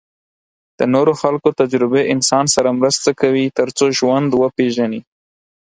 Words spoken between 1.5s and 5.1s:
تجربې انسان سره مرسته کوي تر څو ژوند وپېژني.